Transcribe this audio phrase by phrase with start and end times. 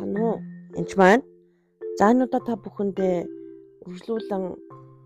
[0.00, 0.38] санаа уу?
[0.80, 1.24] Энд маань
[1.98, 3.16] за энэ удаа та бүхэндээ
[3.84, 4.44] үргэлжлүүлэн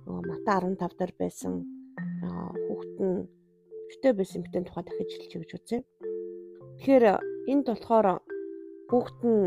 [0.06, 1.54] нөгөө Мата 15 дээр байсан
[2.66, 3.26] хүүхэд нь
[3.82, 5.78] өвчтэй байсан битэн тухай дахиж хэлж гэж үзье.
[6.78, 7.04] Тэгэхээр
[7.50, 8.22] энд болохоор
[8.90, 9.42] хүүхэд нь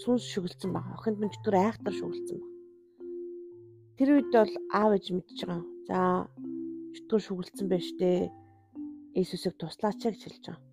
[0.00, 0.86] сүнс шүглсэн баг.
[0.96, 2.52] Охинд минь чөтгөр айхтар шүглсэн баг.
[3.96, 5.64] Тэр үед бол аав ээж мэдж байгаа.
[5.88, 5.98] За
[6.96, 8.32] чөтгөр шүглсэн байж тээ.
[9.18, 10.64] Иесусыг туслаач гэж хэлж байгаа.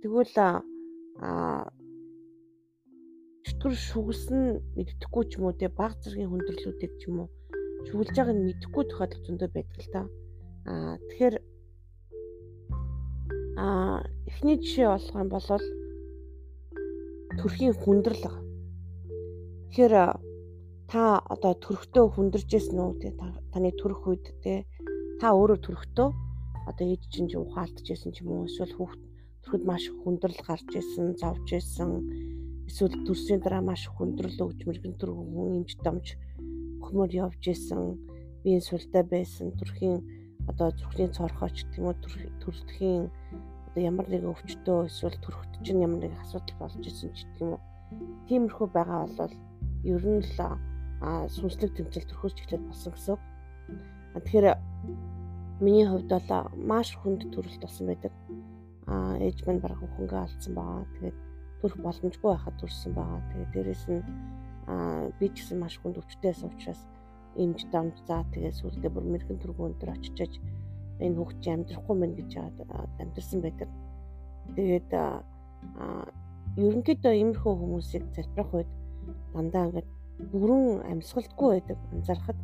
[0.00, 0.48] Тэгвэл а
[3.46, 4.40] чөтгөр шүглсэн
[4.74, 7.28] мэддэхгүй ч юм уу те баг зэргийн хүндрэлүүдийг ч юм уу
[7.86, 10.00] шүглж байгааг нь мэдэхгүй тохиолдол зөндөө байдаг л та.
[10.66, 11.36] Аа тэгэхээр
[13.62, 15.48] аа эхний жишээ болох юм бол
[17.38, 18.26] төрхийн хүндрэл.
[19.70, 19.94] Тэгэхээр
[20.90, 21.02] та
[21.34, 23.08] одоо төрхтөө хүндэржсэн үү те
[23.52, 24.66] таны төрөх үед те
[25.20, 26.08] та өөрөө төрхтөө
[26.70, 29.00] одоо ээж чинь ч ухаалтжсэн ч юм уу эсвэл хүүхд
[29.42, 31.90] төрөхөд маш хүндрэл гарч исэн, зовж исэн
[32.68, 36.06] эсвэл төрсний дараа маш хүндрэл өгч мэрэгэн төрхөн имж домж
[36.84, 37.98] хөмөр явж исэн,
[38.42, 39.98] биеийн сүлдэ байсан, төрхийн
[40.50, 41.96] одоо зүрхний цорхооч юм уу
[42.42, 43.10] төрөлтхийн
[43.66, 47.62] одоо ямар нэгэн өвчтөө эсвэл төрөхт чинь ямар нэгэн асуудал болж исэн ч юм уу.
[48.30, 49.34] Тиймэрхүү байгаа бол
[49.84, 50.38] ер нь л
[51.34, 53.18] сүнслэг тэмцэл төрхөөс эхлээд болсон гэсэн.
[54.14, 54.46] Тэгэхээр
[55.60, 58.12] миний хувьд бол маш хүнд төрөлт болсон байдаг.
[58.86, 60.86] Аа ээж минь бараг хөнгөө алдсан байгаа.
[60.96, 61.16] Тэгээд
[61.60, 63.20] төрөх боломжгүй байхад төрсэн байгаа.
[63.30, 64.02] Тэгээд дээрэс нь
[64.66, 66.80] аа би ч гэсэн маш хүнд өвчтөөс учраас
[67.36, 70.40] имж дамж заа тэгээд сүлдээ бүр мэрэгэн төргөн өндөр очиж
[71.00, 72.30] энэ хүүхд чи амьдрахгүй мэн гэж
[73.00, 73.68] амьдсан байдаг.
[74.56, 75.20] Тэгээд аа
[76.56, 78.70] ерөнхийдөө иймэрхүү хүмүүсийг залбирах үед
[79.34, 79.88] дандаа ингээд
[80.32, 81.78] бүрэн амьсгалдгүй байдаг.
[81.92, 82.38] Анзаархад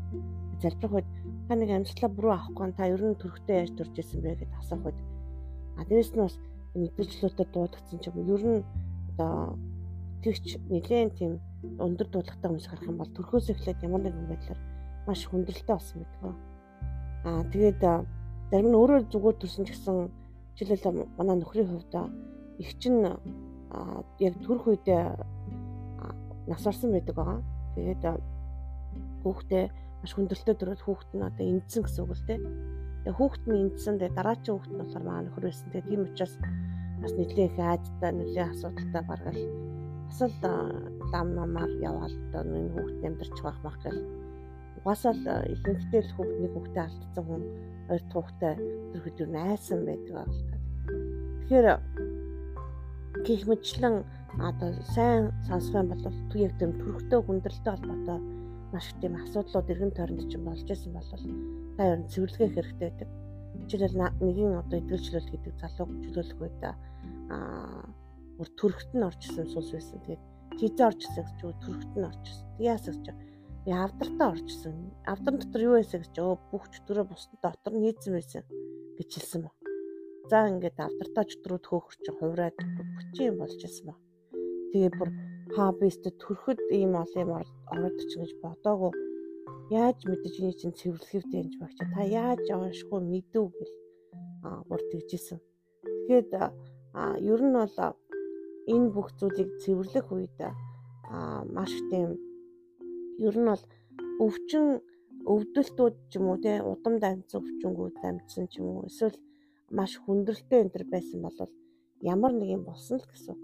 [0.60, 1.08] залбирах үед
[1.48, 4.84] та нэг амьслаа бүрэн авахгүй та ер нь төрхтэй яаж төрж исэн бэ гэдээ асуух
[4.92, 4.98] үед
[5.80, 6.36] а дээрэс нь бас
[6.76, 8.60] мэдээлжлүүдэд дуудагдсан ч юм ер нь
[9.12, 9.58] одоо
[10.24, 11.32] тэгч нэгэн тийм
[11.78, 14.60] өндөр дуудлагатай хүмүүс харах юм бол төрхөөс эхлээд ямар нэгэн байдлаар
[15.06, 16.34] маш хүндрэлтэй болсон байдаг.
[17.26, 17.80] Аа тэгээд
[18.50, 19.96] зарим нь өөрөө зүгээр төрсөн ч гэсэн
[20.58, 21.94] жишээлбэл манай нөхрийн хувьд
[22.58, 23.02] их чинь
[24.18, 25.02] яг төрөх үедээ
[26.46, 27.40] нас орсон байдаг байгаа.
[27.74, 28.02] Тэгээд
[29.22, 29.64] хүүхдээ
[30.02, 32.38] маш хүндрэлтэй төрөөд хүүхэд нь одоо эндсэн гэсэн үг л дээ.
[33.06, 35.66] Тэгээ хүүхэд нь эндсэн тэгээ дараачийн хүүхэд нь болохоор маань нөхөр байсан.
[35.70, 36.34] Тэгээ тийм учраас
[37.02, 39.40] бас нэлийн их айдтай нэлийн асуудалтай баргал
[40.08, 40.36] бас л
[41.12, 44.00] лам намаар яваал одоо энэ хүүхэд амьдарч байх мах гэл
[44.78, 47.42] угаасаа л ихэнхдээ л хүүхэд нэг хүүхдээ алдсан хүн
[47.88, 48.54] дахь хүүхдээ
[48.92, 50.28] тэр юу найсан байдаг аа.
[51.42, 51.66] Тэгэхээр
[53.26, 53.96] гих мэтлэн
[54.40, 56.04] одоо сайн сонсох юм бол
[56.34, 58.20] яг тэр төрхтэй хүндрэлтэй холбоотой
[58.72, 61.08] маш их тийм асуудлууд эргэн тойронд чинь болж исэн бол
[61.76, 63.08] та ер нь цэвэрлэгээ хэрэгтэй байдаг.
[63.72, 67.88] Жишээлбэл нэгin одоо эдгэлжлэл гэдэг залууг чөлөөлөх үед аа
[68.36, 69.96] бүр төрхт нь орчихсон сус байсан.
[70.04, 70.22] Тэгээд
[70.60, 72.48] тийзээ орчихсан гэж юу төрхт нь орчихсон.
[72.60, 73.16] Яасах гэж
[73.64, 74.74] би авдартаа орчихсон.
[75.08, 78.42] Авдар дотор юу байсан гэж өө бүх чөтгөрөө бусд дотор нь хийцэн байсан
[79.00, 79.50] гэж хэлсэн ба.
[80.28, 83.96] За ингээд авдартаа чөтгөрөө төөхөр чинь хувраад бүчин болж исэн ба.
[84.76, 85.10] Тэгээд бүр
[85.56, 87.30] хаа бистэ төрөхөд ийм ол юм
[87.72, 88.92] ороод ч гэж бодоагүй
[89.80, 93.72] яаж мэдэж энэ чинь цэвэрлэхтэй юм багч та яаж яваашгүй мэдв гэл
[94.46, 95.38] аа бүр тэгжсэн.
[96.06, 96.30] Тэгэхэд
[97.32, 97.76] ер нь бол
[98.72, 100.38] энэ бүх зүйлийг цэвэрлэх үед
[101.56, 102.10] маш тийм
[103.28, 103.64] ер нь бол
[104.24, 104.66] өвчин
[105.32, 109.16] өвдөлтүүд ч юм уу те удам дамжсан өвчнгүүд дамжсан ч юм уу эсвэл
[109.76, 111.38] маш хүндрэлтэй энэ төр байсан бол
[112.12, 113.42] ямар нэг юм болсон л гэсэн үг.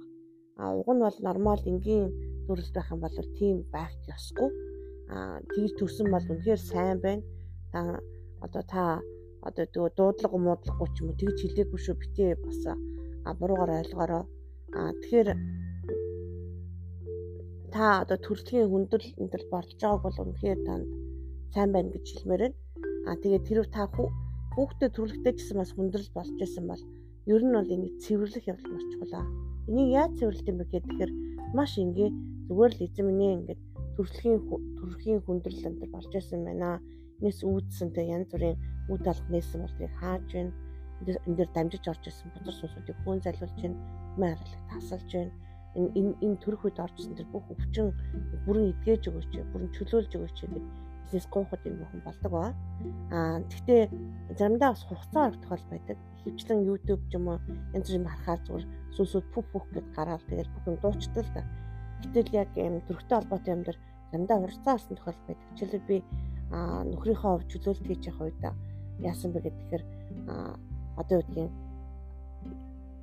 [0.61, 2.07] А уг нь бол нормал энгийн
[2.47, 4.51] төрөл байх юм бол тийм байх ёсгүй.
[5.09, 7.25] Тэгж төрсөн бол үнэхээр сайн байна.
[7.73, 7.81] Та
[8.45, 8.83] одоо та
[9.49, 12.61] одоо тэгээ дуудлага муудлахгүй ч юм уу тэгж хэлээгүй шүү битээ бас
[13.41, 14.25] буруугаар ойлгоорой.
[14.77, 15.29] А тэгэхээр
[17.73, 20.87] та одоо төрөлхийн хүндрэл энэ төр болж байгааг бол үнэхээр танд
[21.55, 22.57] сайн байна гэж хэлмээр байна.
[23.09, 26.83] А тэгээд тэр та хүүхдэд төрөлхтэй гэсэн бас хүндрэл болж исэн бол
[27.33, 29.29] ер нь бол энийг цэвэрлэх явдал маш чухал аа.
[29.69, 31.13] Энийг яаж цэвэрлэх юм бэ гэхээр
[31.57, 32.11] маш ингээ
[32.49, 33.61] зүгээр л эзэм нэ ингээд
[33.99, 34.39] төрөлхийн
[34.79, 36.79] төрөлхийн хүндрэл энэ болж байсан байна.
[37.19, 38.55] Энэс үүдсэн тэг янз бүрийн
[38.87, 40.55] үд алга нээсэн бол тийг хааж байна.
[41.03, 43.83] Энэ дээр дамжиж орж исэн бузар суусуудыг хөөн залуулж байна.
[44.23, 45.35] Мааралыг тасалж байна.
[45.75, 47.91] Энэ энэ төрөх үед оржсэн тэр бүх өвчин
[48.47, 50.65] бүрэн эдгэж өгөөч, бүрэн чөлөөлж өгөөч гэдэг
[51.09, 52.55] бизнес гоохот юм бүхэн болдог ба.
[53.11, 53.83] Аа тэгтээ
[54.39, 55.97] заримдаа бас хугацаа орох тохиол байдаг.
[56.23, 57.39] Хөвчлэн YouTube ч юм уу
[57.75, 61.43] янз бүрийн харахаар зүгээр сүсүүд пүх пүх гэд гараад тэгэл бүх юм дуучдаг л да.
[62.03, 63.79] Гэтэл яг юм төрхтэй холбоотой юм дэр
[64.11, 65.49] заримдаа урцаа авсан тохиол байдаг.
[65.57, 65.97] Жишээлбэл би
[66.51, 68.43] нөхрийнхөө хувь чөлөөлт хийж явах үед
[69.05, 69.83] яасан бэ гэхээр
[70.97, 71.53] одоо гэдгийг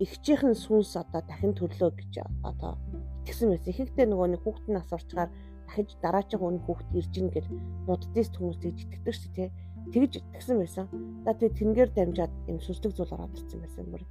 [0.04, 2.14] эгчийнхэн сүнс одоо дахин төрлөө гэж
[2.44, 2.76] одоо
[3.24, 3.72] итгэсэн байсан.
[3.72, 5.30] Ихэнхдээ нөгөө нэг хүүхэд нь асуурчаар
[5.68, 7.46] дахиж дараагийн үн хүүхэд ирж ийн гэж
[7.88, 9.50] буддист хүмүүс тэгж итгэдэг шүү дээ.
[9.94, 10.86] Тэгж итгэсэн байсан.
[11.24, 14.04] За тэгээ тэрнгээр дамжаад юм сүслэг зүйл ороод ирсэн байсан бүр.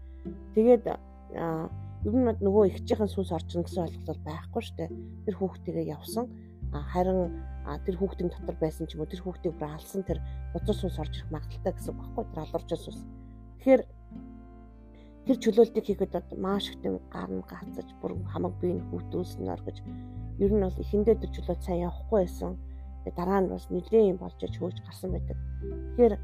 [0.56, 1.68] Тэгээд аа
[2.04, 4.90] ер нь нөгөө ихчийнхэн сүнс орчин гэсэн ойлголт байхгүй шүү дээ.
[5.24, 6.24] Тэр хүүхдтэйгээ явсан.
[6.92, 7.32] Харин
[7.86, 10.20] тэр хүүхдийн дотор байсан ч юм уу тэр хүүхдийг бүр алсан тэр
[10.52, 13.00] бузар сүнс орж ирэх магадaltaй гэсэн багхгүй тэр алуурч сүнс.
[13.56, 13.82] Тэгэхээр
[15.24, 19.80] тэр чөлөөлтийг хийхэд маш их юм гарна гацаж бүр хамаг биеийн хүүхдүүлсэн оргиж
[20.44, 22.52] ер нь бол эхэндээ тэр чөлөөт сайн явахгүй байсан.
[23.16, 25.38] Дараа нь бас нэлээд юм болж хөөж гарсан байдаг.
[25.96, 26.14] Тэгэхээр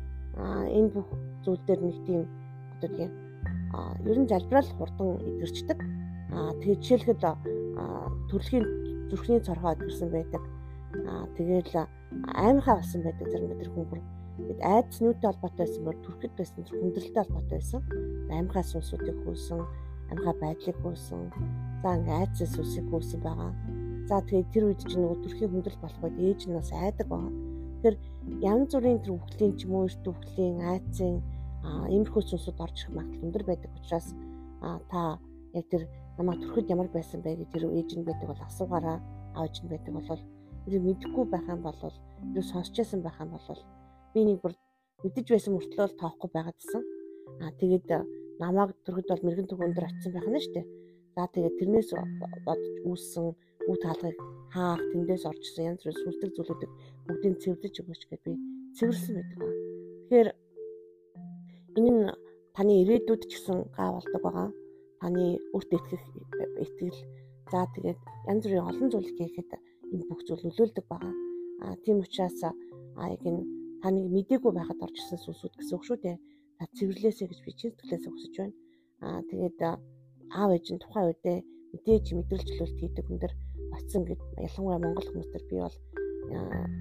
[0.77, 1.09] энэ бүх
[1.44, 2.23] зүйл дээр нэг тийм
[2.77, 3.30] одоо тийм
[4.06, 5.78] ер нь залбирал хурдан идэрчдэг.
[6.61, 7.22] Тэгээд жишээлхэд
[8.31, 8.67] төрөлхийн
[9.11, 10.43] зүрхний цорхоо идэрсэн байдаг.
[11.37, 11.69] Тэгээд
[12.34, 14.00] аймхаа болсон байдаг зарим тэр хүн бүр
[14.46, 17.81] Тэгэд айдас нүүтэй холбоотой байсан бол түрхэд байсан хүндрэлтэй холбоотой байсан.
[18.32, 19.61] Амьхаа сүнсүүдийг хөөсөн,
[20.11, 21.22] амьхаа байдлыг хөөсөн.
[21.82, 23.52] За ингээ айдас сүнсийг хөөсөн байгаа.
[24.08, 27.32] За тэгээд тэр үед чинь нөгөө төрхийн хүндрэл болох үед ээж нь бас айдаг байгаа.
[27.81, 27.96] Тэгэхээр
[28.50, 31.14] янз бүрийн тэр өвглийн ч юм уу эрт өвглийн айцын
[31.65, 34.09] иймэрхүү сүнсүүд орж ирэх магадлал өндөр байдаг учраас
[34.91, 35.01] та
[35.59, 35.83] яг тэр
[36.19, 38.99] намайг төрөхөд ямар байсан бэ гэж тэр ээж нь байдаг бол асуугаараа
[39.39, 40.23] аавч нь байдаг бол
[40.65, 41.79] тэр мэдэхгүй байх юм бол
[42.35, 43.61] тэр сонсчээсэн байх юм бол
[44.15, 44.55] би нэг бүр
[45.05, 46.83] мэдэж байсан мөртлөө тоохгүй байгаад гисэн.
[47.43, 47.89] Аа тэгээд
[48.43, 50.67] намайг төрөхөд бол мэрэгэн төг өндөр очисон байх нь шүү дээ.
[51.15, 51.91] За тэгээд тэрнээс
[52.47, 53.27] бодож үүссэн
[53.69, 54.19] үе таалгыг
[54.55, 56.73] хаах тэндээс оржсэн янз бүрийн сүлдэг зүйлүүдийг
[57.06, 58.33] бүгдийг цэвэрлэж өгөөч гэдээ би
[58.77, 59.49] цэвэрлсэн байдаг ба.
[60.09, 60.29] Тэгэхээр
[61.78, 62.02] энэ нь
[62.56, 64.49] таны ирээдүйд ч гэсэн гай болдог байгаа.
[65.00, 66.05] Таны өөртөө итгэх
[66.64, 67.00] итгэл
[67.50, 68.00] за тэгээд
[68.31, 69.50] янз бүрийн олон зүйл хийхэд
[69.94, 71.14] энэ бүх зүйл нөлөөлдөг байгаа.
[71.62, 73.43] А тийм учраас а яг энэ
[73.82, 76.17] та нэг мдээгүй байхад орж ирсэн сүнсүүд гэсэн үг шүү дээ.
[76.58, 78.56] Та цэвэрлээсэй гэж би чин сэтгэлээсээ хүсэж байна.
[79.05, 79.58] Аа тэгээд
[80.37, 81.38] аав ээж нь тухайн үедээ
[81.72, 83.34] мэдээж мэдрэлжлүүлэлт хийдэг хүн дэр
[83.76, 85.76] очсон гэд ялангуяа монгол хүмүүс төр би бол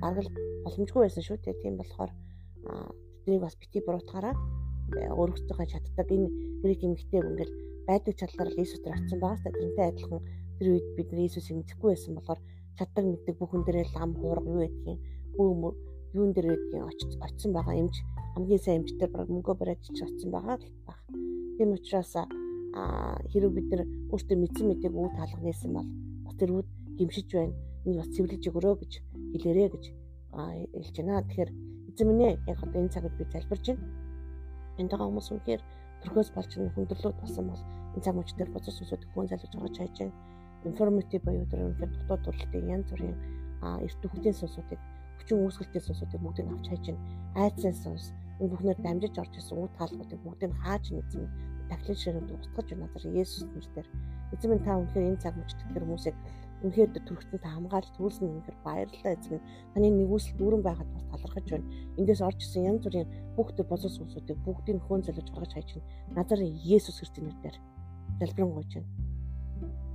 [0.01, 0.33] бараг л
[0.65, 1.61] боломжгүй байсан шүү дээ.
[1.61, 2.11] Тийм болохоор
[3.23, 4.35] тэднийг бас бити буруутгаараа
[4.93, 6.29] өөрөөсөө чаддаг энэ
[6.63, 7.53] грек эмэгтэй ингээл
[7.87, 10.21] байдаг чадлаар Иесус төр очсон байгаа сте тэрнтэй адилхан
[10.57, 12.39] тэр үед бид нар Иесусыг мэдэхгүй байсан болохоор
[12.77, 14.99] чаддаг мэддэг бүхэн дээрээ лам хуурга юу гэдгийг
[15.37, 15.71] бөө
[16.13, 16.83] юун дээр гэдгийг
[17.25, 17.95] очсон байгаа эмч
[18.33, 20.99] хамгийн сайн эмчтэр баг мөнгө бариад ч очсон байгаа л баг.
[21.57, 22.23] Тийм учраас а
[23.31, 23.81] хэрэг бид нар
[24.13, 25.89] өөртөө мэдсэн мэдээг үе таалга нээсэн бол
[26.25, 27.53] бас тэр үд гимшиж байна.
[27.85, 28.91] Энийг бас цэвэрлэж өгөрөө гэж
[29.33, 29.83] хэлээрэ гэж
[30.33, 31.25] хэлж байна.
[31.25, 31.51] Тэгэхээр
[31.89, 33.83] эзэн минь ээ яг одоо энэ цагт би залбирч байна.
[34.79, 35.61] Энд байгаа хүмүүс үнэхээр
[36.01, 37.63] төрхөөс болж хүндрэлүүд болсон бол
[37.95, 40.15] энэ цаг мөч дээр боцос усуд хүн залж байгаа чайж байна.
[40.71, 43.17] Информатив буюу тэр үнэхээр дутуу төрөлтийн янз бүрийн
[43.85, 44.79] эрт хүүхдийн сонсуудыг
[45.19, 47.03] хүчин үүсгэлтээс сонсуудыг бүгдийг авч хайж байна.
[47.43, 48.05] Айцсан сонс
[48.39, 51.27] энэ бүхнээр дамжиж орж исэн үе таалгуудыг бүгдийг хааж нэгэн
[51.69, 52.83] тахлын ширүүнд устгаж байна.
[52.87, 53.87] Назар Есүс нэрээр
[54.33, 56.15] эзэн минь та үнэхээр энэ цаг мөчтөд тэр хүмүүсийг
[56.63, 59.39] үнэхээр төрөлтөнд та хамгаалж төрүүлсэн үнэхээр баярлалаа эзэн.
[59.73, 61.71] Таны нэгүсэл дүүрэн байгаад бас талархаж байна.
[61.95, 65.87] Эндээс орж исэн янз бүрийн бүх төр босос хүмүүсүүдийг бүгдийг хөөн золиож гаргаж байна.
[66.15, 67.57] Назар Есүс Христосийн нэрээр
[68.19, 68.91] залбирanгуйж байна.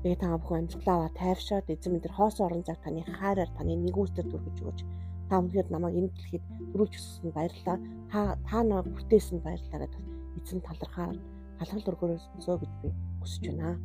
[0.04, 4.28] Тэгээ та бүхэн амжилтлаа тайвшаад эзэн минь тэр хоос орон цаг таны хайраар таны нэгүсэлд
[4.32, 4.80] түргэж өгөөч
[5.28, 7.78] та өнөхөр намайг энэ дэлхийд төрүүлж өгсөн баярлалаа.
[8.12, 10.02] Та та намайг бүтээсэн баярлалаа гэдэг
[10.44, 11.16] эзэн талархаар
[11.56, 12.88] халахал өргөрөөс өсөө гэж би
[13.20, 13.80] хүсэж байна.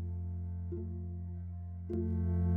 [1.90, 2.49] Thank you